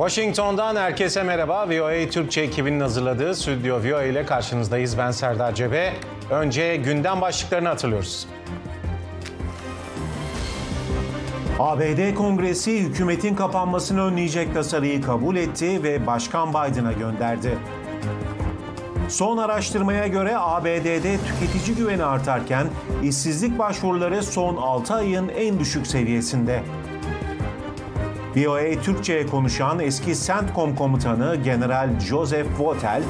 [0.00, 1.68] Washington'dan herkese merhaba.
[1.68, 4.98] VOA Türkçe ekibinin hazırladığı Stüdyo VOA ile karşınızdayız.
[4.98, 5.92] Ben Serdar Cebe.
[6.30, 8.26] Önce gündem başlıklarını hatırlıyoruz.
[11.58, 17.58] ABD Kongresi hükümetin kapanmasını önleyecek tasarıyı kabul etti ve Başkan Biden'a gönderdi.
[19.08, 22.66] Son araştırmaya göre ABD'de tüketici güveni artarken
[23.02, 26.62] işsizlik başvuruları son 6 ayın en düşük seviyesinde.
[28.36, 33.02] VOA Türkçe'ye konuşan eski CENTCOM komutanı General Joseph Votel,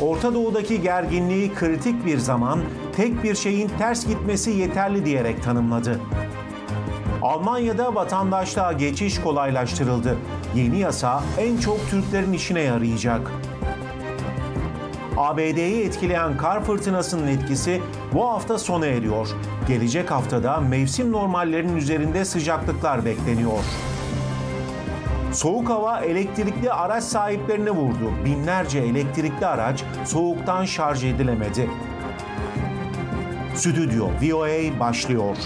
[0.00, 2.60] Orta Doğu'daki gerginliği kritik bir zaman
[2.96, 6.00] tek bir şeyin ters gitmesi yeterli diyerek tanımladı.
[7.22, 10.16] Almanya'da vatandaşlığa geçiş kolaylaştırıldı.
[10.54, 13.32] Yeni yasa en çok Türklerin işine yarayacak.
[15.16, 17.82] ABD'yi etkileyen kar fırtınasının etkisi
[18.14, 19.28] bu hafta sona eriyor.
[19.68, 23.60] Gelecek haftada mevsim normallerinin üzerinde sıcaklıklar bekleniyor.
[25.36, 28.12] Soğuk hava elektrikli araç sahiplerini vurdu.
[28.24, 31.70] Binlerce elektrikli araç soğuktan şarj edilemedi.
[33.54, 35.36] Stüdyo VOA başlıyor.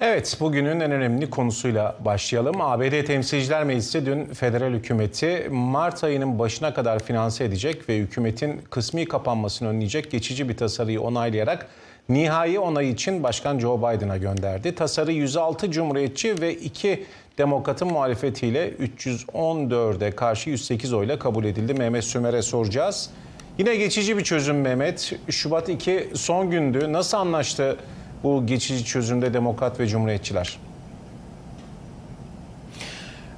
[0.00, 2.60] Evet, bugünün en önemli konusuyla başlayalım.
[2.60, 9.08] ABD Temsilciler Meclisi dün federal hükümeti Mart ayının başına kadar finanse edecek ve hükümetin kısmi
[9.08, 11.66] kapanmasını önleyecek geçici bir tasarıyı onaylayarak
[12.08, 14.74] nihai onayı için Başkan Joe Biden'a gönderdi.
[14.74, 17.04] Tasarı 106 Cumhuriyetçi ve 2
[17.38, 21.74] Demokrat'ın muhalefetiyle 314'e karşı 108 oyla kabul edildi.
[21.74, 23.10] Mehmet Sümer'e soracağız.
[23.58, 25.12] Yine geçici bir çözüm Mehmet.
[25.30, 26.92] Şubat 2 son gündü.
[26.92, 27.76] Nasıl anlaştı
[28.22, 30.58] bu geçici çözümde Demokrat ve Cumhuriyetçiler?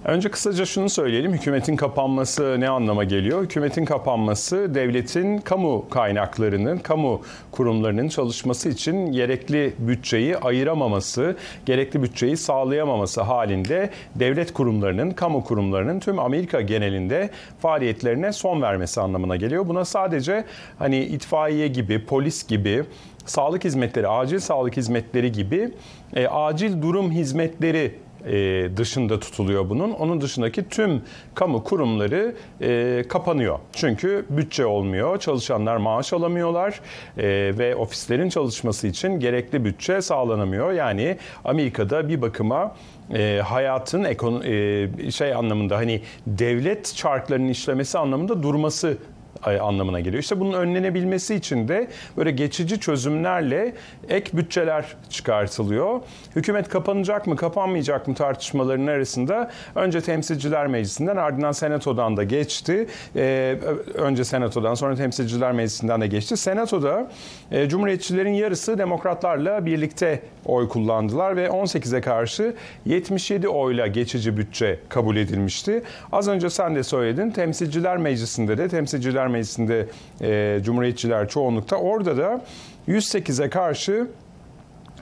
[0.07, 1.33] Önce kısaca şunu söyleyelim.
[1.33, 3.43] Hükümetin kapanması ne anlama geliyor?
[3.43, 11.36] Hükümetin kapanması devletin kamu kaynaklarının, kamu kurumlarının çalışması için gerekli bütçeyi ayıramaması,
[11.67, 17.30] gerekli bütçeyi sağlayamaması halinde devlet kurumlarının, kamu kurumlarının tüm Amerika genelinde
[17.61, 19.69] faaliyetlerine son vermesi anlamına geliyor.
[19.69, 20.45] Buna sadece
[20.79, 22.85] hani itfaiye gibi, polis gibi,
[23.25, 25.70] sağlık hizmetleri, acil sağlık hizmetleri gibi
[26.14, 29.91] e, acil durum hizmetleri e, dışında tutuluyor bunun.
[29.91, 31.03] Onun dışındaki tüm
[31.35, 33.59] kamu kurumları e, kapanıyor.
[33.73, 36.81] Çünkü bütçe olmuyor, çalışanlar maaş alamıyorlar
[37.19, 37.25] e,
[37.59, 40.73] ve ofislerin çalışması için gerekli bütçe sağlanamıyor.
[40.73, 42.77] Yani Amerika'da bir bakıma
[43.15, 48.98] e, hayatın ekon e, şey anlamında hani devlet çarklarının işlemesi anlamında durması
[49.46, 50.23] anlamına geliyor.
[50.23, 53.74] İşte bunun önlenebilmesi için de böyle geçici çözümlerle
[54.08, 56.01] ek bütçeler çıkartılıyor.
[56.36, 62.86] Hükümet kapanacak mı, kapanmayacak mı tartışmalarının arasında önce Temsilciler Meclisi'nden ardından Senato'dan da geçti.
[63.17, 63.58] Ee,
[63.95, 66.36] önce Senato'dan sonra Temsilciler Meclisi'nden de geçti.
[66.36, 67.11] Senato'da
[67.51, 72.55] e, Cumhuriyetçilerin yarısı Demokratlarla birlikte oy kullandılar ve 18'e karşı
[72.85, 75.83] 77 oyla geçici bütçe kabul edilmişti.
[76.12, 77.30] Az önce sen de söyledin.
[77.30, 79.86] Temsilciler Meclisi'nde de Temsilciler Temsilciler Meclisi'nde
[80.20, 81.77] e, Cumhuriyetçiler çoğunlukta.
[81.77, 82.41] Orada da
[82.89, 84.07] 108'e karşı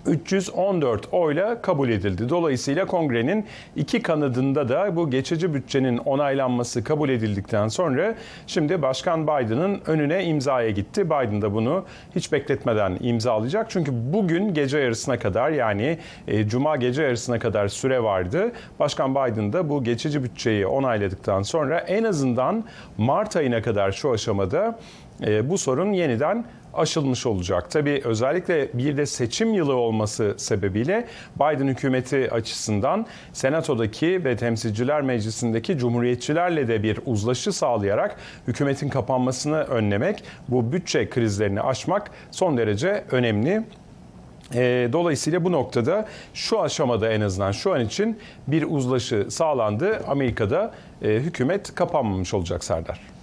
[0.07, 2.29] 314 oyla kabul edildi.
[2.29, 8.15] Dolayısıyla kongrenin iki kanadında da bu geçici bütçenin onaylanması kabul edildikten sonra
[8.47, 11.07] şimdi Başkan Biden'ın önüne imzaya gitti.
[11.07, 11.85] Biden da bunu
[12.15, 13.71] hiç bekletmeden imzalayacak.
[13.71, 15.99] Çünkü bugün gece yarısına kadar yani
[16.29, 18.53] e, cuma gece yarısına kadar süre vardı.
[18.79, 22.65] Başkan Biden da bu geçici bütçeyi onayladıktan sonra en azından
[22.99, 24.79] Mart ayına kadar şu aşamada
[25.27, 26.45] e, bu sorun yeniden
[26.77, 27.71] aşılmış olacak.
[27.71, 35.79] Tabii özellikle bir de seçim yılı olması sebebiyle Biden hükümeti açısından Senato'daki ve Temsilciler Meclisi'ndeki
[35.79, 38.17] cumhuriyetçilerle de bir uzlaşı sağlayarak
[38.49, 43.63] hükümetin kapanmasını önlemek, bu bütçe krizlerini aşmak son derece önemli.
[44.93, 50.01] Dolayısıyla bu noktada şu aşamada en azından şu an için bir uzlaşı sağlandı.
[50.09, 53.14] Amerika'da hükümet kapanmamış olacak Serdar.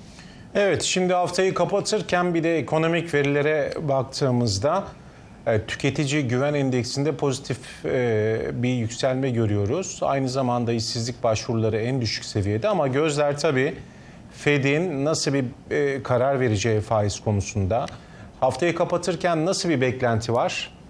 [0.56, 4.83] Evet, şimdi haftayı kapatırken bir de ekonomik verilere baktığımızda
[5.48, 10.00] e, tüketici güven endeksinde pozitif e, bir yükselme görüyoruz.
[10.01, 13.75] Aynı zamanda işsizlik başvuruları en düşük seviyede ama gözler tabii
[14.33, 17.86] Fed'in nasıl bir e, karar vereceği faiz konusunda.
[18.39, 20.81] Haftayı kapatırken nasıl bir beklenti var?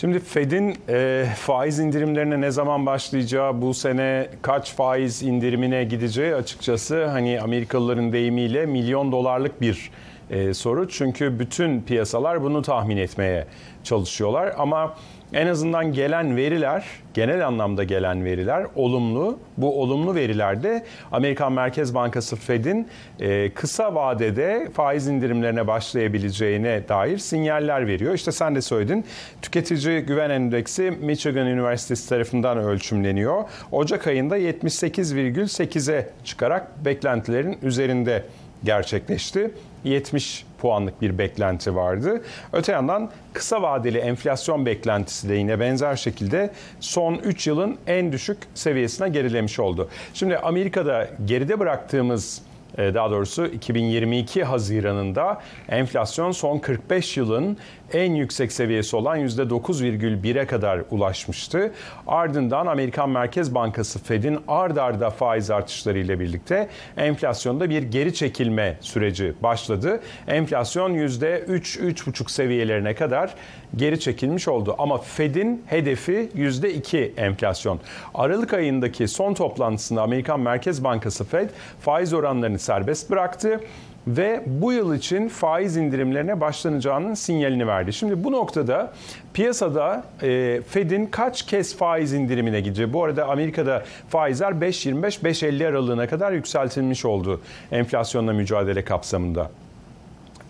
[0.00, 7.06] Şimdi Fed'in e, faiz indirimlerine ne zaman başlayacağı, bu sene kaç faiz indirimine gideceği açıkçası
[7.06, 9.90] hani Amerikalıların deyimiyle milyon dolarlık bir
[10.30, 10.88] e, soru.
[10.88, 13.46] Çünkü bütün piyasalar bunu tahmin etmeye
[13.84, 14.94] çalışıyorlar ama
[15.32, 16.84] en azından gelen veriler,
[17.14, 19.38] genel anlamda gelen veriler olumlu.
[19.56, 22.88] Bu olumlu verilerde Amerikan Merkez Bankası Fed'in
[23.20, 28.14] e, kısa vadede faiz indirimlerine başlayabileceğine dair sinyaller veriyor.
[28.14, 29.04] İşte sen de söyledin.
[29.42, 33.44] Tüketici Güven Endeksi Michigan Üniversitesi tarafından ölçümleniyor.
[33.72, 38.24] Ocak ayında 78,8'e çıkarak beklentilerin üzerinde
[38.64, 39.50] gerçekleşti.
[39.84, 42.22] 70 puanlık bir beklenti vardı.
[42.52, 48.38] Öte yandan kısa vadeli enflasyon beklentisi de yine benzer şekilde son 3 yılın en düşük
[48.54, 49.88] seviyesine gerilemiş oldu.
[50.14, 52.42] Şimdi Amerika'da geride bıraktığımız
[52.78, 57.58] daha doğrusu 2022 Haziran'ında enflasyon son 45 yılın
[57.92, 61.72] en yüksek seviyesi olan %9,1'e kadar ulaşmıştı.
[62.06, 68.76] Ardından Amerikan Merkez Bankası Fed'in ard arda faiz artışları ile birlikte enflasyonda bir geri çekilme
[68.80, 70.00] süreci başladı.
[70.28, 73.34] Enflasyon %3-3,5 seviyelerine kadar
[73.76, 74.74] geri çekilmiş oldu.
[74.78, 77.80] Ama Fed'in hedefi %2 enflasyon.
[78.14, 81.50] Aralık ayındaki son toplantısında Amerikan Merkez Bankası Fed
[81.80, 83.60] faiz oranlarını serbest bıraktı
[84.06, 87.92] ve bu yıl için faiz indirimlerine başlanacağının sinyalini verdi.
[87.92, 88.92] Şimdi bu noktada
[89.34, 96.32] piyasada e, Fed'in kaç kez faiz indirimine gideceği, bu arada Amerika'da faizler 5.25-5.50 aralığına kadar
[96.32, 97.40] yükseltilmiş oldu
[97.72, 99.50] enflasyonla mücadele kapsamında.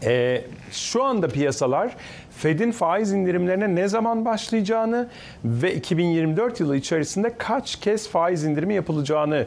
[0.04, 1.96] E, şu anda piyasalar
[2.30, 5.08] Fed'in faiz indirimlerine ne zaman başlayacağını
[5.44, 9.46] ve 2024 yılı içerisinde kaç kez faiz indirimi yapılacağını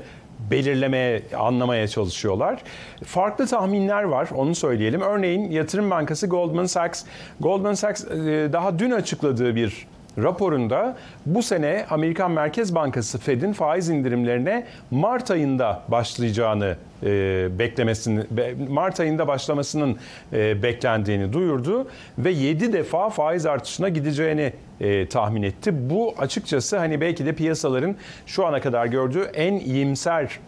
[0.51, 2.59] belirlemeye, anlamaya çalışıyorlar.
[3.05, 5.01] Farklı tahminler var, onu söyleyelim.
[5.01, 7.03] Örneğin Yatırım Bankası Goldman Sachs,
[7.39, 8.05] Goldman Sachs
[8.53, 9.87] daha dün açıkladığı bir
[10.17, 18.23] raporunda bu sene Amerikan Merkez Bankası Fed'in faiz indirimlerine Mart ayında başlayacağını e, beklemesini
[18.69, 19.97] Mart ayında başlamasının
[20.33, 25.89] e, beklendiğini duyurdu ve 7 defa faiz artışına gideceğini e, tahmin etti.
[25.89, 27.95] Bu açıkçası hani belki de piyasaların
[28.25, 30.39] şu ana kadar gördüğü en iyimser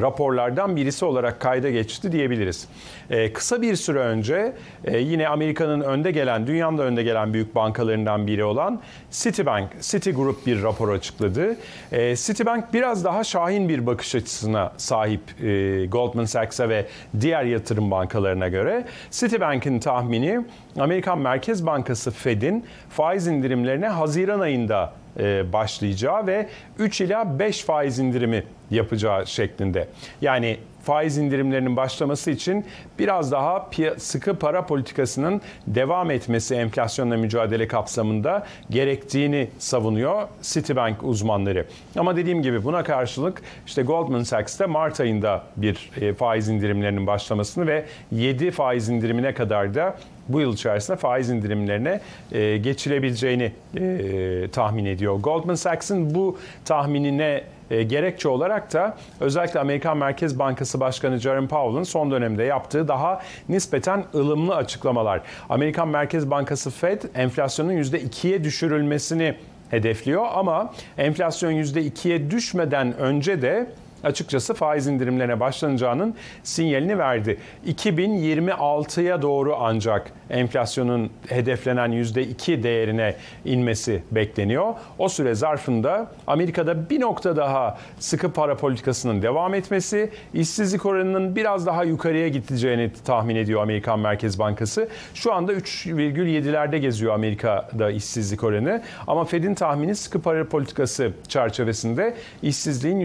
[0.00, 2.68] raporlardan birisi olarak kayda geçti diyebiliriz.
[3.10, 4.52] Ee, kısa bir süre önce
[4.84, 10.46] e, yine Amerika'nın önde gelen, dünyanın da önde gelen büyük bankalarından biri olan Citibank, Citigroup
[10.46, 11.56] bir rapor açıkladı.
[11.92, 16.86] E, Citibank biraz daha şahin bir bakış açısına sahip e, Goldman Sachs'a ve
[17.20, 18.84] diğer yatırım bankalarına göre.
[19.10, 20.40] Citibank'in tahmini
[20.78, 26.48] Amerikan Merkez Bankası Fed'in faiz indirimlerine Haziran ayında e, başlayacağı ve
[26.78, 29.88] 3 ila 5 faiz indirimi yapacağı şeklinde.
[30.22, 32.64] Yani faiz indirimlerinin başlaması için
[32.98, 41.66] biraz daha sıkı para politikasının devam etmesi enflasyonla mücadele kapsamında gerektiğini savunuyor Citibank uzmanları.
[41.96, 47.66] Ama dediğim gibi buna karşılık işte Goldman Sachs Mart ayında bir e, faiz indirimlerinin başlamasını
[47.66, 49.96] ve 7 faiz indirimine kadar da
[50.28, 52.00] bu yıl içerisinde faiz indirimlerine
[52.32, 55.14] e, geçilebileceğini e, tahmin ediyor.
[55.14, 61.82] Goldman Sachs'ın bu tahminine e, gerekçe olarak da özellikle Amerikan Merkez Bankası Başkanı Jerome Powell'ın
[61.82, 65.22] son dönemde yaptığı daha nispeten ılımlı açıklamalar.
[65.48, 69.34] Amerikan Merkez Bankası Fed enflasyonun %2'ye düşürülmesini
[69.70, 73.66] hedefliyor ama enflasyon %2'ye düşmeden önce de
[74.04, 77.38] açıkçası faiz indirimlerine başlanacağının sinyalini verdi.
[77.66, 84.74] 2026'ya doğru ancak enflasyonun hedeflenen %2 değerine inmesi bekleniyor.
[84.98, 91.66] O süre zarfında Amerika'da bir nokta daha sıkı para politikasının devam etmesi, işsizlik oranının biraz
[91.66, 94.88] daha yukarıya gideceğini tahmin ediyor Amerikan Merkez Bankası.
[95.14, 103.00] Şu anda 3,7'lerde geziyor Amerika'da işsizlik oranı ama Fed'in tahmini sıkı para politikası çerçevesinde işsizliğin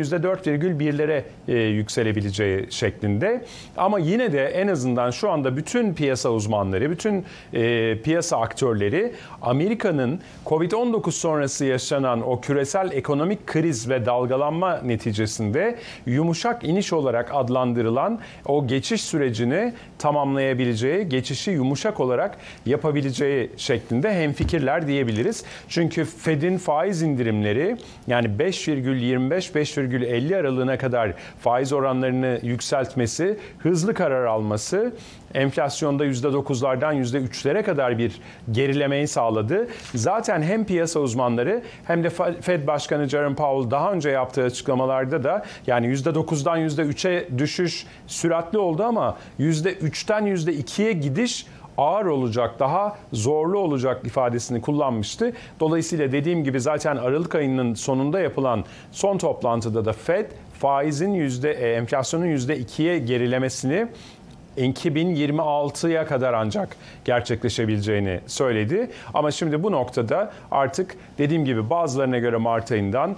[0.86, 3.46] %4,1'lere e, yükselebileceği şeklinde.
[3.78, 10.20] Ama yine de en azından şu anda bütün piyasa uzmanları, bütün e, piyasa aktörleri Amerika'nın
[10.46, 15.76] Covid-19 sonrası yaşanan o küresel ekonomik kriz ve dalgalanma neticesinde
[16.06, 25.44] yumuşak iniş olarak adlandırılan o geçiş sürecini tamamlayabileceği, geçişi yumuşak olarak yapabileceği şeklinde hemfikirler diyebiliriz.
[25.70, 27.78] Çünkü Fed'in faiz indirimleri
[28.08, 34.94] yani 5,25-5,50 aralığına kadar faiz oranlarını yükseltmesi, hızlı karar alması
[35.34, 39.68] enflasyonda %9'lardan %3'lere kadar bir gerilemeyi sağladı.
[39.96, 42.10] Zaten hem piyasa uzmanları hem de
[42.42, 48.84] Fed Başkanı Jerome Powell daha önce yaptığı açıklamalarda da yani %9'dan %3'e düşüş süratli oldu
[48.84, 51.46] ama %3'ten %2'ye gidiş
[51.78, 55.34] ağır olacak, daha zorlu olacak ifadesini kullanmıştı.
[55.60, 62.26] Dolayısıyla dediğim gibi zaten Aralık ayının sonunda yapılan son toplantıda da Fed faizin yüzde enflasyonun
[62.26, 63.88] yüzde ikiye gerilemesini
[64.58, 68.90] 2026'ya kadar ancak gerçekleşebileceğini söyledi.
[69.14, 73.16] Ama şimdi bu noktada artık dediğim gibi bazılarına göre Mart ayından e,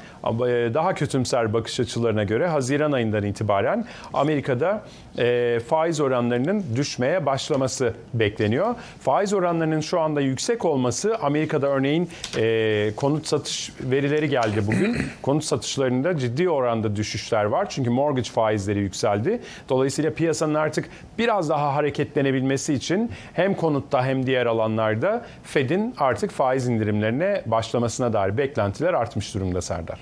[0.74, 4.84] daha kötümser bakış açılarına göre Haziran ayından itibaren Amerika'da
[5.20, 8.76] e, faiz oranlarının düşmeye başlaması bekleniyor.
[9.02, 14.98] Faiz oranlarının şu anda yüksek olması Amerika'da örneğin e, konut satış verileri geldi bugün.
[15.22, 17.70] konut satışlarında ciddi oranda düşüşler var.
[17.70, 19.42] Çünkü mortgage faizleri yükseldi.
[19.70, 20.90] Dolayısıyla piyasanın artık
[21.28, 28.38] biraz daha hareketlenebilmesi için hem konutta hem diğer alanlarda Fed'in artık faiz indirimlerine başlamasına dair
[28.38, 30.00] beklentiler artmış durumda Serdar.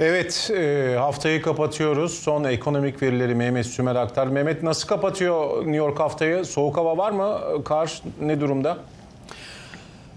[0.00, 2.14] Evet e, haftayı kapatıyoruz.
[2.14, 4.26] Son ekonomik verileri Mehmet Sümer aktar.
[4.26, 6.44] Mehmet nasıl kapatıyor New York haftayı?
[6.44, 7.38] Soğuk hava var mı?
[7.64, 8.76] Kar ne durumda?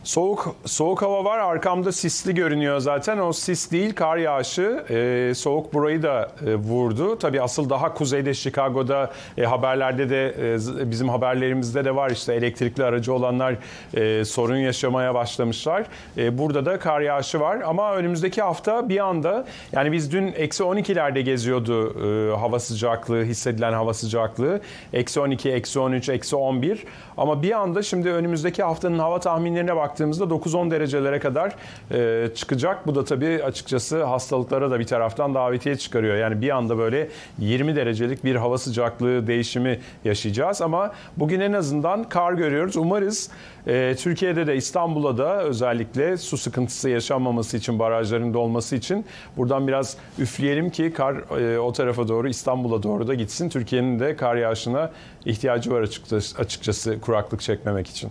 [0.03, 1.37] Soğuk soğuk hava var.
[1.39, 3.17] Arkamda sisli görünüyor zaten.
[3.17, 4.83] O sis değil kar yağışı.
[4.89, 7.19] Ee, soğuk burayı da e, vurdu.
[7.19, 12.83] Tabii asıl daha kuzeyde Chicago'da e, haberlerde de e, bizim haberlerimizde de var işte elektrikli
[12.83, 13.55] aracı olanlar
[13.93, 15.85] e, sorun yaşamaya başlamışlar.
[16.17, 20.63] E, burada da kar yağışı var ama önümüzdeki hafta bir anda yani biz dün eksi
[20.63, 21.95] 12'lerde geziyordu
[22.33, 24.61] e, hava sıcaklığı hissedilen hava sıcaklığı.
[24.93, 26.83] Eksi 12, eksi 13, eksi 11
[27.19, 31.55] ama bir anda şimdi önümüzdeki haftanın hava tahminlerine baktığımızda 9-10 derecelere kadar
[31.91, 32.87] e, çıkacak.
[32.87, 36.15] Bu da tabii açıkçası hastalıklara da bir taraftan davetiye çıkarıyor.
[36.15, 37.09] Yani bir anda böyle
[37.39, 40.61] 20 derecelik bir hava sıcaklığı değişimi yaşayacağız.
[40.61, 42.77] Ama bugün en azından kar görüyoruz.
[42.77, 43.29] Umarız
[43.67, 49.05] e, Türkiye'de de İstanbul'da da özellikle su sıkıntısı yaşanmaması için, barajların dolması için
[49.37, 53.49] buradan biraz üfleyelim ki kar e, o tarafa doğru İstanbul'a doğru da gitsin.
[53.49, 54.91] Türkiye'nin de kar yağışına
[55.25, 58.09] ihtiyacı var açıkçası, açıkçası kuraklık çekmemek için.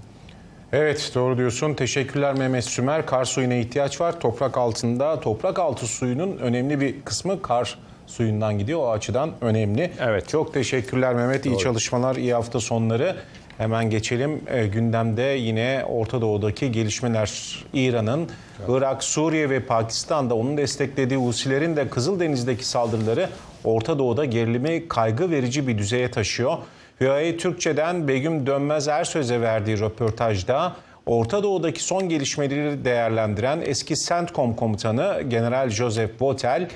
[0.72, 1.74] Evet doğru diyorsun.
[1.74, 3.06] Teşekkürler Mehmet Sümer.
[3.06, 4.20] Kar suyuna ihtiyaç var.
[4.20, 8.80] Toprak altında toprak altı suyunun önemli bir kısmı kar suyundan gidiyor.
[8.80, 9.92] O açıdan önemli.
[10.00, 10.28] Evet.
[10.28, 11.46] Çok teşekkürler Mehmet.
[11.46, 13.16] İyi çalışmalar, iyi hafta sonları.
[13.58, 14.40] Hemen geçelim.
[14.46, 17.64] E, gündemde yine Orta Doğu'daki gelişmeler.
[17.72, 18.28] İran'ın
[18.68, 23.28] Irak, Suriye ve Pakistan'da onun desteklediği Husilerin de Kızıldeniz'deki saldırıları
[23.64, 26.58] Orta Doğu'da gerilimi kaygı verici bir düzeye taşıyor.
[27.00, 30.76] VOA Türkçe'den Begüm Dönmez Ersöz'e verdiği röportajda
[31.06, 36.68] Orta Doğu'daki son gelişmeleri değerlendiren eski CENTCOM komutanı General Joseph Votel,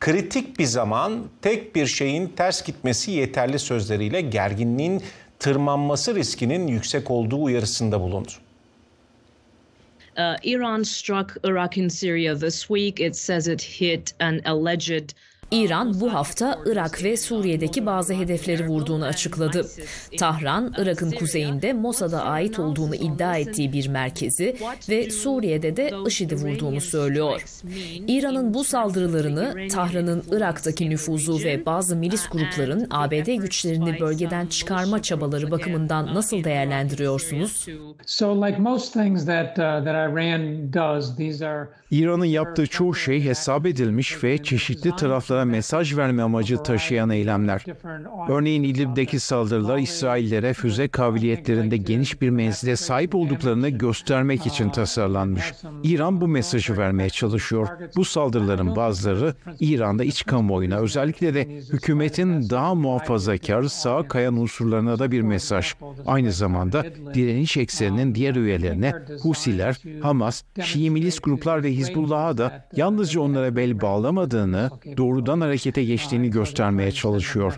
[0.00, 5.02] kritik bir zaman tek bir şeyin ters gitmesi yeterli sözleriyle gerginliğin
[5.38, 8.30] tırmanması riskinin yüksek olduğu uyarısında bulundu.
[10.18, 13.00] Uh, Iran struck Iraq and Syria this week.
[13.00, 15.10] It says it hit an alleged
[15.50, 19.66] İran bu hafta Irak ve Suriye'deki bazı hedefleri vurduğunu açıkladı.
[20.18, 24.56] Tahran, Irak'ın kuzeyinde Mossad'a ait olduğunu iddia ettiği bir merkezi
[24.88, 27.44] ve Suriye'de de IŞİD'i vurduğunu söylüyor.
[28.08, 35.50] İran'ın bu saldırılarını Tahran'ın Irak'taki nüfuzu ve bazı milis grupların ABD güçlerini bölgeden çıkarma çabaları
[35.50, 37.66] bakımından nasıl değerlendiriyorsunuz?
[38.06, 43.66] So like most things that that Iran does, these are İran'ın yaptığı çoğu şey hesap
[43.66, 47.64] edilmiş ve çeşitli taraflara mesaj verme amacı taşıyan eylemler.
[48.28, 55.52] Örneğin İdlib'deki saldırılar İsraillere füze kabiliyetlerinde geniş bir menzile sahip olduklarını göstermek için tasarlanmış.
[55.82, 57.68] İran bu mesajı vermeye çalışıyor.
[57.96, 65.10] Bu saldırıların bazıları İran'da iç kamuoyuna özellikle de hükümetin daha muhafazakar sağa kayan unsurlarına da
[65.10, 65.74] bir mesaj.
[66.06, 68.92] Aynı zamanda direniş ekseninin diğer üyelerine
[69.22, 76.30] Husiler, Hamas, Şii milis gruplar ve Hizbullah'a da yalnızca onlara bel bağlamadığını, doğrudan harekete geçtiğini
[76.30, 77.54] göstermeye çalışıyor.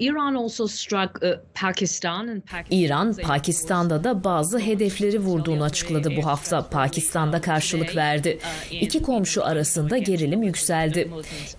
[0.00, 2.78] Iran also struck uh, Pakistan and Pakistan.
[2.78, 6.68] İran, Pakistan'da da bazı hedefleri vurduğunu açıkladı bu hafta.
[6.68, 8.38] Pakistan'da karşılık verdi.
[8.70, 11.10] İki komşu arasında gerilim yükseldi.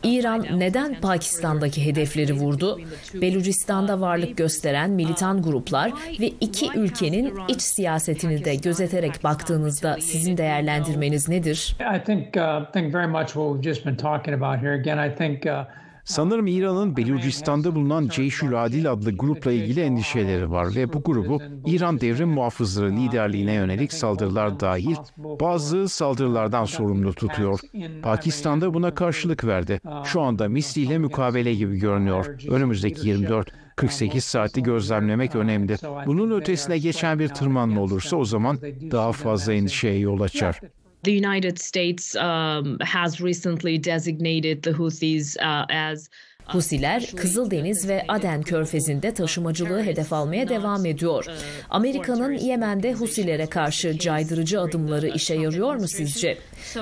[0.04, 2.82] İran neden Pakistan'daki hedefleri vurdu?
[3.14, 11.30] Belucistan'da varlık gösteren militan gruplar ve iki ülkenin iç siyasetini de gözeterek baktığınızda sizin değerlendirmeniz
[11.30, 11.76] nedir?
[11.96, 14.74] I think uh, think very much what we've just been talking about here.
[14.74, 20.76] Again, I think uh, Sanırım İran'ın Belucistan'da bulunan Ceyşül Adil adlı grupla ilgili endişeleri var
[20.76, 27.60] ve bu grubu İran devrim muhafızları liderliğine yönelik saldırılar dahil bazı saldırılardan sorumlu tutuyor.
[28.04, 29.80] Pakistan'da buna karşılık verdi.
[30.06, 32.26] Şu anda misliyle mukabele gibi görünüyor.
[32.50, 35.76] Önümüzdeki 24 48 saati gözlemlemek önemli.
[36.06, 38.58] Bunun ötesine geçen bir tırmanma olursa o zaman
[38.92, 40.60] daha fazla endişeye yol açar.
[41.04, 46.10] The United States um, has recently designated the Houthis uh, as
[46.46, 51.26] Husiler Kızıldeniz ve Aden körfezinde taşımacılığı hedef almaya devam ediyor.
[51.70, 56.38] Amerika'nın Yemen'de Husilere karşı caydırıcı adımları işe yarıyor mu sizce?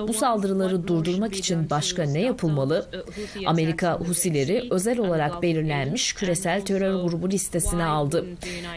[0.08, 2.90] Bu saldırıları durdurmak için başka ne yapılmalı?
[3.46, 8.26] Amerika Husileri özel olarak belirlenmiş küresel terör grubu listesine aldı.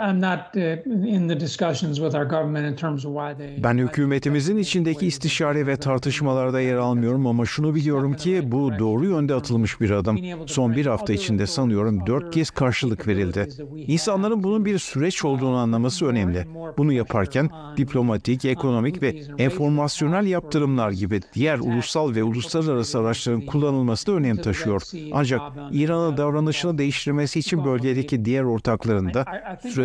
[3.63, 9.35] Ben hükümetimizin içindeki istişare ve tartışmalarda yer almıyorum ama şunu biliyorum ki bu doğru yönde
[9.35, 10.19] atılmış bir adım.
[10.45, 13.47] Son bir hafta içinde sanıyorum dört kez karşılık verildi.
[13.87, 16.47] İnsanların bunun bir süreç olduğunu anlaması önemli.
[16.77, 24.11] Bunu yaparken diplomatik, ekonomik ve enformasyonel yaptırımlar gibi diğer ulusal ve uluslararası araçların kullanılması da
[24.11, 24.81] önem taşıyor.
[25.13, 29.25] Ancak İran'ın davranışını değiştirmesi için bölgedeki diğer ortakların da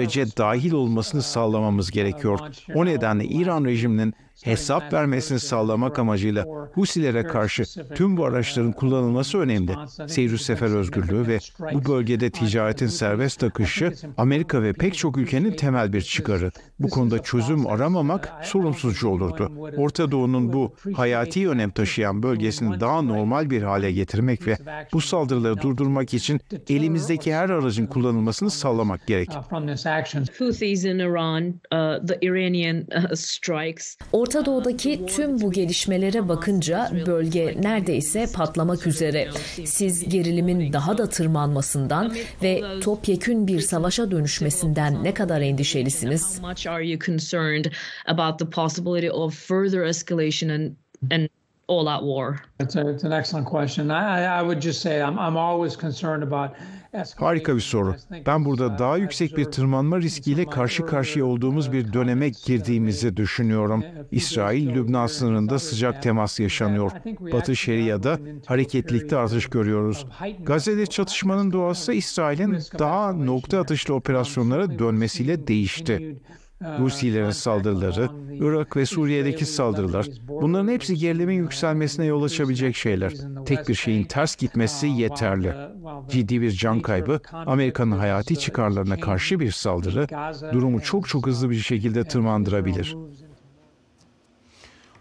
[0.00, 2.40] sürece dahil olmasını sağlamamız gerekiyor.
[2.75, 9.73] O nedenle İran rejiminin hesap vermesini sağlamak amacıyla Husilere karşı tüm bu araçların kullanılması önemli.
[10.09, 11.38] Seyir sefer özgürlüğü ve
[11.73, 16.52] bu bölgede ticaretin serbest akışı Amerika ve pek çok ülkenin temel bir çıkarı.
[16.78, 19.52] Bu konuda çözüm aramamak sorumsuzcu olurdu.
[19.76, 24.56] Orta Doğu'nun bu hayati önem taşıyan bölgesini daha normal bir hale getirmek ve
[24.92, 29.28] bu saldırıları durdurmak için elimizdeki her aracın kullanılmasını sağlamak gerek.
[34.11, 34.29] Houthis.
[34.30, 39.28] Orta Doğu'daki tüm bu gelişmelere bakınca bölge neredeyse patlamak üzere.
[39.64, 46.40] Siz gerilimin daha da tırmanmasından ve topyekün bir savaşa dönüşmesinden ne kadar endişelisiniz?
[51.68, 52.34] All-out war?
[52.60, 53.90] It's, a, it's an excellent question.
[53.90, 56.50] I, I would just say I'm, I'm always concerned about
[57.16, 57.94] Harika bir soru.
[58.26, 63.85] Ben burada daha yüksek bir tırmanma riskiyle karşı karşıya olduğumuz bir döneme girdiğimizi düşünüyorum.
[64.11, 66.92] İsrail, Lübnan sınırında sıcak temas yaşanıyor.
[67.32, 70.06] Batı Şeria'da hareketlilikte artış görüyoruz.
[70.42, 76.16] Gazze'de çatışmanın doğası İsrail'in daha nokta atışlı operasyonlara dönmesiyle değişti.
[76.64, 78.08] Husilerin saldırıları,
[78.40, 83.12] Irak ve Suriye'deki saldırılar, bunların hepsi gerilimin yükselmesine yol açabilecek şeyler.
[83.46, 85.54] Tek bir şeyin ters gitmesi yeterli.
[86.10, 90.06] Ciddi bir can kaybı, Amerika'nın hayati çıkarlarına karşı bir saldırı,
[90.52, 92.96] durumu çok çok hızlı bir şekilde tırmandırabilir.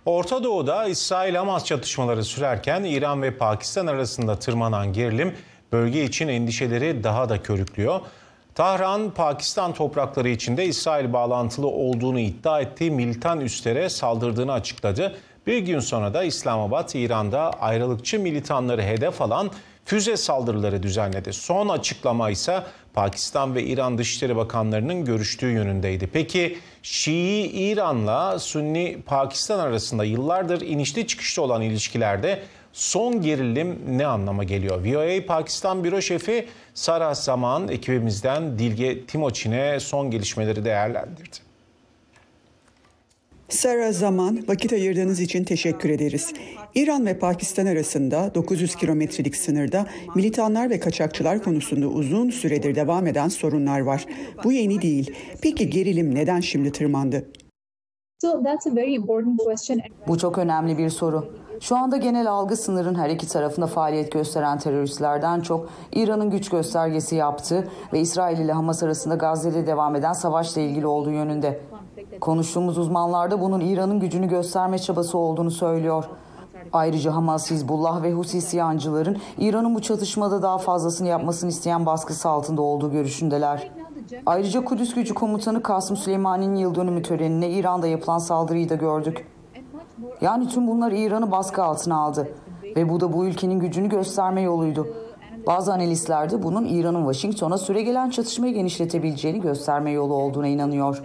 [0.05, 5.33] Orta Doğu'da İsrail-Hamas çatışmaları sürerken İran ve Pakistan arasında tırmanan gerilim
[5.71, 7.99] bölge için endişeleri daha da körüklüyor.
[8.59, 15.15] Tahran, Pakistan toprakları içinde İsrail bağlantılı olduğunu iddia ettiği militan üslere saldırdığını açıkladı.
[15.47, 19.51] Bir gün sonra da İslamabad, İran'da ayrılıkçı militanları hedef alan
[19.85, 21.33] füze saldırıları düzenledi.
[21.33, 26.09] Son açıklama ise Pakistan ve İran Dışişleri Bakanlarının görüştüğü yönündeydi.
[26.13, 32.43] Peki Şii İran'la Sünni Pakistan arasında yıllardır inişli çıkışlı olan ilişkilerde
[32.73, 34.85] son gerilim ne anlama geliyor?
[34.85, 36.47] VOA Pakistan Büro Şefi
[36.79, 41.37] Sarah Zaman ekibimizden Dilge Timoçin'e son gelişmeleri değerlendirdi.
[43.49, 46.33] Sara Zaman, vakit ayırdığınız için teşekkür ederiz.
[46.75, 53.27] İran ve Pakistan arasında 900 kilometrelik sınırda militanlar ve kaçakçılar konusunda uzun süredir devam eden
[53.27, 54.05] sorunlar var.
[54.43, 55.15] Bu yeni değil.
[55.41, 57.29] Peki gerilim neden şimdi tırmandı?
[60.07, 61.48] Bu çok önemli bir soru.
[61.59, 67.15] Şu anda genel algı sınırın her iki tarafında faaliyet gösteren teröristlerden çok İran'ın güç göstergesi
[67.15, 71.61] yaptığı ve İsrail ile Hamas arasında Gazze'de devam eden savaşla ilgili olduğu yönünde.
[72.21, 76.05] Konuştuğumuz uzmanlar da bunun İran'ın gücünü gösterme çabası olduğunu söylüyor.
[76.73, 82.61] Ayrıca Hamas, Hizbullah ve Husi isyancıların İran'ın bu çatışmada daha fazlasını yapmasını isteyen baskısı altında
[82.61, 83.71] olduğu görüşündeler.
[84.25, 89.27] Ayrıca Kudüs Gücü Komutanı Kasım Süleyman'ın yıl dönümü törenine İran'da yapılan saldırıyı da gördük.
[90.21, 92.29] Yani tüm bunlar İran'ı baskı altına aldı
[92.75, 94.87] ve bu da bu ülkenin gücünü gösterme yoluydu.
[95.47, 101.01] Bazı analistler de bunun İran'ın Washington'a süregelen çatışmayı genişletebileceğini gösterme yolu olduğuna inanıyor.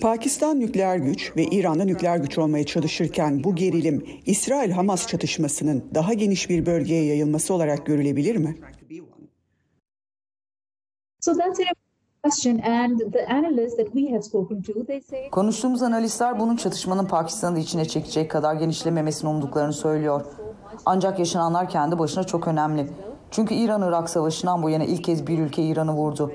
[0.00, 6.50] Pakistan nükleer güç ve İran'da nükleer güç olmaya çalışırken bu gerilim İsrail-Hamas çatışmasının daha geniş
[6.50, 8.58] bir bölgeye yayılması olarak görülebilir mi?
[15.30, 20.24] Konuştuğumuz analistler bunun çatışmanın Pakistan'ı içine çekecek kadar genişlememesini umduklarını söylüyor.
[20.86, 22.90] Ancak yaşananlar kendi başına çok önemli.
[23.30, 26.32] Çünkü İran-Irak savaşından bu yana ilk kez bir ülke İran'ı vurdu.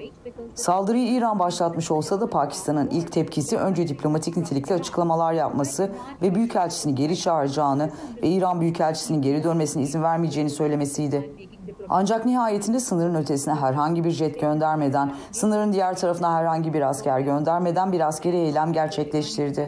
[0.56, 6.96] Saldırıyı İran başlatmış olsa da Pakistan'ın ilk tepkisi önce diplomatik nitelikli açıklamalar yapması ve büyükelçisini
[6.96, 7.90] geri çağıracağını
[8.24, 11.51] ve İran büyükelçisinin geri dönmesine izin vermeyeceğini söylemesiydi.
[11.90, 17.92] Ancak nihayetinde sınırın ötesine herhangi bir jet göndermeden, sınırın diğer tarafına herhangi bir asker göndermeden
[17.92, 19.68] bir askeri eylem gerçekleştirdi.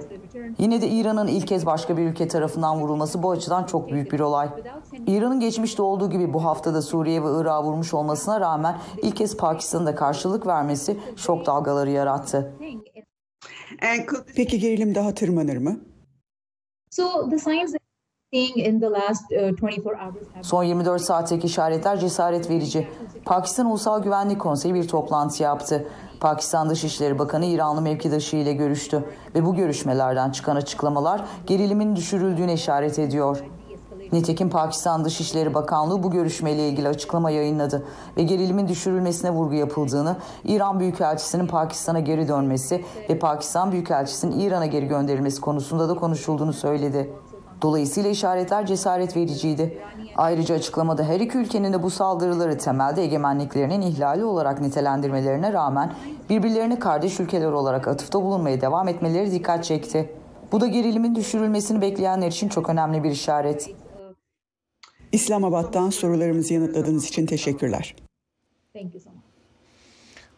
[0.58, 4.20] Yine de İran'ın ilk kez başka bir ülke tarafından vurulması bu açıdan çok büyük bir
[4.20, 4.50] olay.
[5.08, 9.86] İran'ın geçmişte olduğu gibi bu haftada Suriye ve Irak'a vurmuş olmasına rağmen ilk kez Pakistan'ın
[9.86, 12.54] da karşılık vermesi şok dalgaları yarattı.
[14.36, 15.80] Peki gerilim daha tırmanır mı?
[16.92, 17.76] So the signs
[20.42, 22.88] Son 24 saatteki işaretler cesaret verici.
[23.26, 25.88] Pakistan Ulusal Güvenlik Konseyi bir toplantı yaptı.
[26.20, 29.04] Pakistan Dışişleri Bakanı İranlı mevkidaşı ile görüştü
[29.36, 33.44] ve bu görüşmelerden çıkan açıklamalar gerilimin düşürüldüğüne işaret ediyor.
[34.12, 37.86] Nitekim Pakistan Dışişleri Bakanlığı bu görüşmeyle ilgili açıklama yayınladı
[38.18, 44.88] ve gerilimin düşürülmesine vurgu yapıldığını, İran Büyükelçisi'nin Pakistan'a geri dönmesi ve Pakistan Büyükelçisi'nin İran'a geri
[44.88, 47.14] gönderilmesi konusunda da konuşulduğunu söyledi.
[47.64, 49.82] Dolayısıyla işaretler cesaret vericiydi.
[50.16, 55.94] Ayrıca açıklamada her iki ülkenin de bu saldırıları temelde egemenliklerinin ihlali olarak nitelendirmelerine rağmen
[56.30, 60.14] birbirlerine kardeş ülkeler olarak atıfta bulunmaya devam etmeleri dikkat çekti.
[60.52, 63.70] Bu da gerilimin düşürülmesini bekleyenler için çok önemli bir işaret.
[65.12, 67.96] İslamabad'dan sorularımızı yanıtladığınız için teşekkürler.
[68.74, 69.24] thank you so much.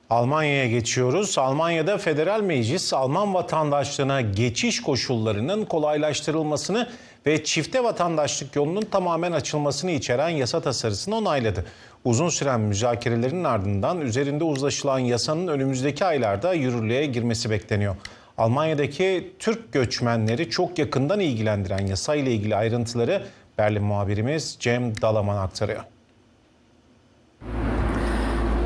[0.09, 1.37] Almanya'ya geçiyoruz.
[1.37, 6.89] Almanya'da Federal Meclis Alman vatandaşlığına geçiş koşullarının kolaylaştırılmasını
[7.27, 11.65] ve çifte vatandaşlık yolunun tamamen açılmasını içeren yasa tasarısını onayladı.
[12.03, 17.95] Uzun süren müzakerelerin ardından üzerinde uzlaşılan yasanın önümüzdeki aylarda yürürlüğe girmesi bekleniyor.
[18.37, 23.23] Almanya'daki Türk göçmenleri çok yakından ilgilendiren yasa ile ilgili ayrıntıları
[23.57, 25.83] Berlin muhabirimiz Cem Dalaman aktarıyor.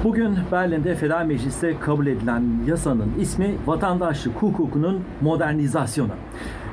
[0.04, 6.14] Bugün Berlin'de Federal Meclis'te kabul edilen yasanın ismi vatandaşlık hukukunun modernizasyonu.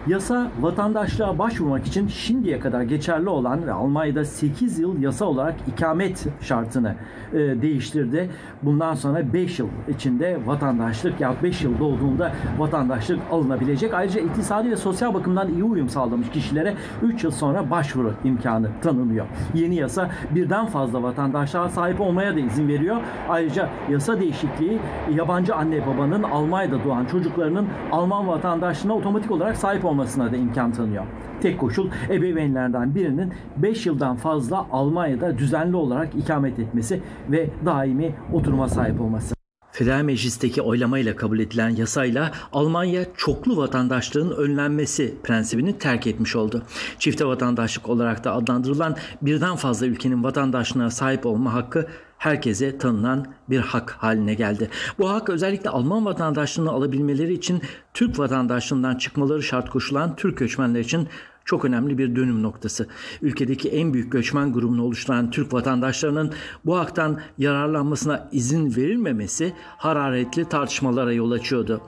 [0.07, 6.27] Yasa vatandaşlığa başvurmak için şimdiye kadar geçerli olan ve Almanya'da 8 yıl yasa olarak ikamet
[6.41, 6.95] şartını
[7.33, 8.31] e, değiştirdi.
[8.63, 13.95] Bundan sonra 5 yıl içinde vatandaşlık ya 5 yıl dolduğunda vatandaşlık alınabilecek.
[13.95, 19.27] Ayrıca iktisadi ve sosyal bakımdan iyi uyum sağlamış kişilere 3 yıl sonra başvuru imkanı tanınıyor.
[19.55, 22.97] Yeni yasa birden fazla vatandaşlığa sahip olmaya da izin veriyor.
[23.29, 24.79] Ayrıca yasa değişikliği
[25.15, 31.05] yabancı anne babanın Almanya'da doğan çocuklarının Alman vatandaşlığına otomatik olarak sahip olmasına da imkan tanıyor.
[31.41, 38.69] Tek koşul ebeveynlerden birinin 5 yıldan fazla Almanya'da düzenli olarak ikamet etmesi ve daimi oturuma
[38.69, 39.37] sahip olması.
[39.73, 46.63] Federal Meclis'teki oylamayla kabul edilen yasayla Almanya çoklu vatandaşlığın önlenmesi prensibini terk etmiş oldu.
[46.99, 51.87] Çifte vatandaşlık olarak da adlandırılan birden fazla ülkenin vatandaşlığına sahip olma hakkı
[52.19, 54.71] herkese tanınan bir hak haline geldi.
[54.99, 57.63] Bu hak özellikle Alman vatandaşlığını alabilmeleri için
[57.95, 61.09] Türk vatandaşlığından çıkmaları şart koşulan Türk göçmenler için
[61.47, 62.87] çok önemli bir dönüm noktası.
[63.23, 66.33] Ülkedeki en büyük göçmen grubunu oluşturan Türk vatandaşlarının
[66.65, 71.81] bu haktan yararlanmasına izin verilmemesi hararetli tartışmalara yol açıyordu.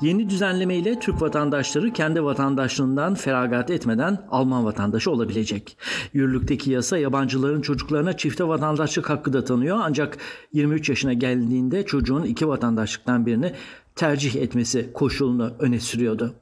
[0.00, 5.76] Yeni düzenleme ile Türk vatandaşları kendi vatandaşlığından feragat etmeden Alman vatandaşı olabilecek.
[6.12, 10.18] Yürürlükteki yasa yabancıların çocuklarına çifte vatandaşlık hakkı da tanıyor ancak
[10.52, 13.52] 23 yaşına geldiğinde çocuğun iki vatandaşlıktan birini
[13.96, 16.34] tercih etmesi koşulunu öne sürüyordu.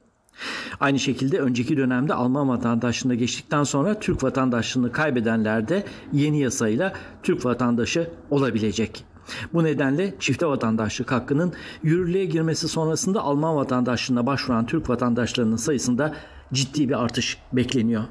[0.79, 7.45] Aynı şekilde önceki dönemde Alman vatandaşlığına geçtikten sonra Türk vatandaşlığını kaybedenler de yeni yasayla Türk
[7.45, 9.05] vatandaşı olabilecek.
[9.53, 16.15] Bu nedenle çifte vatandaşlık hakkının yürürlüğe girmesi sonrasında Alman vatandaşlığına başvuran Türk vatandaşlarının sayısında
[16.53, 18.03] ciddi bir artış bekleniyor.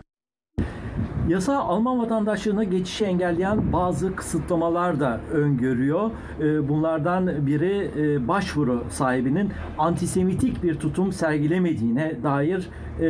[1.30, 6.10] Yasa Alman vatandaşlığına geçişi engelleyen bazı kısıtlamalar da öngörüyor.
[6.40, 13.02] Ee, Bunlardan biri e, başvuru sahibinin antisemitik bir tutum sergilemediğine dair e,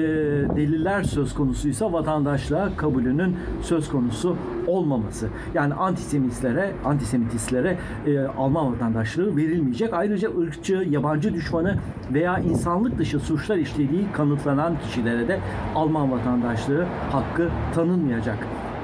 [0.56, 5.28] deliller söz konusuysa vatandaşlığa kabulünün söz konusu olmaması.
[5.54, 9.92] Yani antisemitlere, antisemitistlere e, Alman vatandaşlığı verilmeyecek.
[9.92, 11.76] Ayrıca ırkçı, yabancı düşmanı
[12.14, 15.40] veya insanlık dışı suçlar işlediği kanıtlanan kişilere de
[15.74, 18.09] Alman vatandaşlığı hakkı tanınmayacak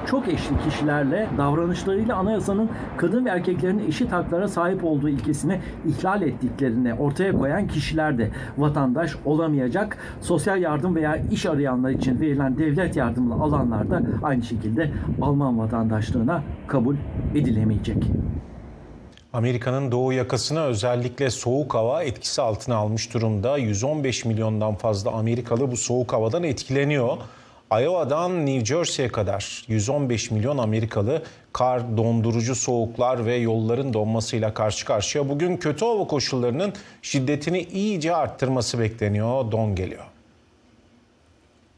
[0.07, 6.93] çok eşli kişilerle davranışlarıyla anayasanın kadın ve erkeklerin eşit haklara sahip olduğu ilkesini ihlal ettiklerini
[6.93, 9.97] ortaya koyan kişiler de vatandaş olamayacak.
[10.21, 16.43] Sosyal yardım veya iş arayanlar için verilen devlet yardımlı alanlar da aynı şekilde Alman vatandaşlığına
[16.67, 16.95] kabul
[17.35, 18.03] edilemeyecek.
[19.33, 23.57] Amerika'nın doğu yakasına özellikle soğuk hava etkisi altına almış durumda.
[23.57, 27.17] 115 milyondan fazla Amerikalı bu soğuk havadan etkileniyor.
[27.71, 35.29] Iowa'dan New Jersey'ye kadar 115 milyon Amerikalı kar, dondurucu soğuklar ve yolların donmasıyla karşı karşıya.
[35.29, 39.51] Bugün kötü hava koşullarının şiddetini iyice arttırması bekleniyor.
[39.51, 40.03] Don geliyor.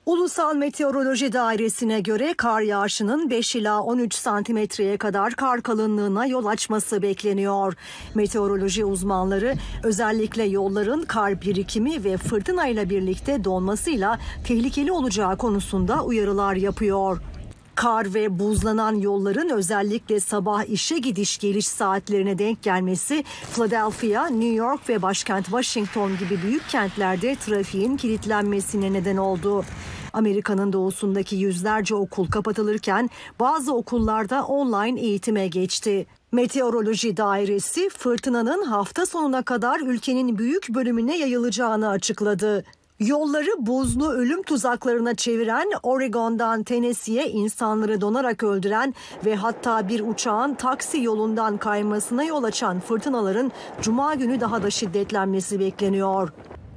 [0.05, 7.01] Ulusal Meteoroloji Dairesi'ne göre kar yağışının 5 ila 13 santimetreye kadar kar kalınlığına yol açması
[7.01, 7.73] bekleniyor.
[8.15, 16.55] Meteoroloji uzmanları özellikle yolların kar birikimi ve fırtına ile birlikte donmasıyla tehlikeli olacağı konusunda uyarılar
[16.55, 17.21] yapıyor.
[17.79, 24.89] Kar ve buzlanan yolların özellikle sabah işe gidiş geliş saatlerine denk gelmesi Philadelphia, New York
[24.89, 29.65] ve başkent Washington gibi büyük kentlerde trafiğin kilitlenmesine neden oldu.
[30.13, 36.05] Amerika'nın doğusundaki yüzlerce okul kapatılırken bazı okullarda online eğitime geçti.
[36.31, 42.63] Meteoroloji Dairesi fırtınanın hafta sonuna kadar ülkenin büyük bölümüne yayılacağını açıkladı.
[42.99, 48.93] Yolları buzlu ölüm tuzaklarına çeviren Oregon'dan Tennessee'ye insanları donarak öldüren
[49.25, 55.59] ve hatta bir uçağın taksi yolundan kaymasına yol açan fırtınaların cuma günü daha da şiddetlenmesi
[55.59, 56.29] bekleniyor.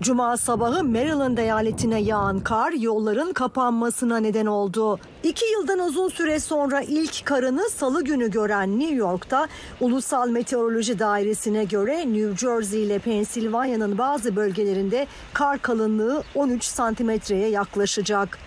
[0.03, 4.99] Cuma sabahı Maryland eyaletine yağan kar yolların kapanmasına neden oldu.
[5.23, 9.49] İki yıldan uzun süre sonra ilk karını salı günü gören New York'ta
[9.81, 18.39] Ulusal Meteoroloji Dairesi'ne göre New Jersey ile Pensilvanya'nın bazı bölgelerinde kar kalınlığı 13 santimetreye yaklaşacak.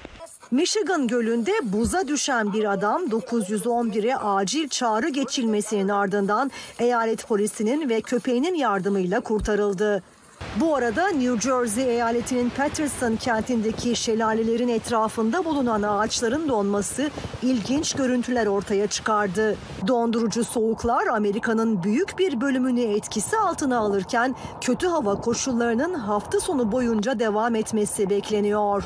[0.51, 8.55] Michigan Gölü'nde buza düşen bir adam 911'e acil çağrı geçilmesinin ardından eyalet polisinin ve köpeğinin
[8.55, 10.03] yardımıyla kurtarıldı.
[10.59, 17.09] Bu arada New Jersey eyaletinin Patterson kentindeki şelalelerin etrafında bulunan ağaçların donması
[17.41, 19.55] ilginç görüntüler ortaya çıkardı.
[19.87, 27.19] Dondurucu soğuklar Amerika'nın büyük bir bölümünü etkisi altına alırken kötü hava koşullarının hafta sonu boyunca
[27.19, 28.83] devam etmesi bekleniyor.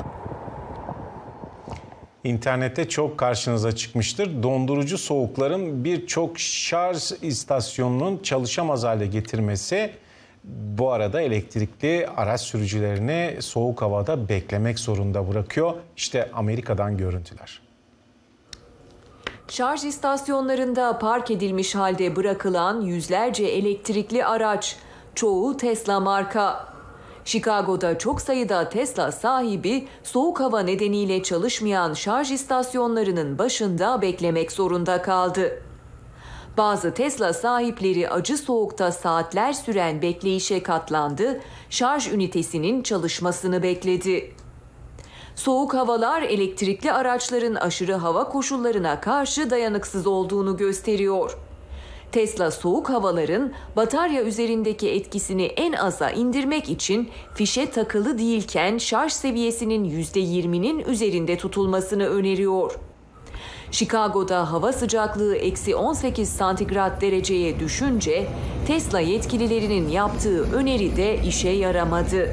[2.24, 4.42] İnternette çok karşınıza çıkmıştır.
[4.42, 9.90] Dondurucu soğukların birçok şarj istasyonunun çalışamaz hale getirmesi
[10.44, 15.74] bu arada elektrikli araç sürücülerini soğuk havada beklemek zorunda bırakıyor.
[15.96, 17.60] İşte Amerika'dan görüntüler.
[19.48, 24.76] Şarj istasyonlarında park edilmiş halde bırakılan yüzlerce elektrikli araç,
[25.14, 26.70] çoğu Tesla marka.
[27.24, 35.62] Chicago'da çok sayıda Tesla sahibi soğuk hava nedeniyle çalışmayan şarj istasyonlarının başında beklemek zorunda kaldı.
[36.60, 44.34] Bazı Tesla sahipleri acı soğukta saatler süren bekleyişe katlandı, şarj ünitesinin çalışmasını bekledi.
[45.36, 51.38] Soğuk havalar elektrikli araçların aşırı hava koşullarına karşı dayanıksız olduğunu gösteriyor.
[52.12, 59.84] Tesla soğuk havaların batarya üzerindeki etkisini en aza indirmek için fişe takılı değilken şarj seviyesinin
[59.84, 62.89] %20'nin üzerinde tutulmasını öneriyor.
[63.70, 68.26] Chicago'da hava sıcaklığı eksi 18 santigrat dereceye düşünce
[68.66, 72.30] Tesla yetkililerinin yaptığı öneri de işe yaramadı.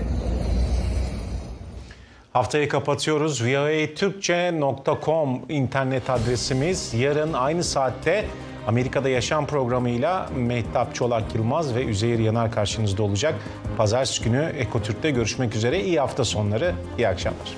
[2.34, 3.44] Haftayı kapatıyoruz.
[3.44, 6.94] voatürkçe.com internet adresimiz.
[6.94, 8.26] Yarın aynı saatte
[8.68, 13.36] Amerika'da Yaşam programıyla Mehtap Çolak Yılmaz ve Üzeyir Yanar karşınızda olacak.
[13.78, 15.84] Pazartesi günü Ekotürk'te görüşmek üzere.
[15.84, 17.58] İyi hafta sonları, iyi akşamlar.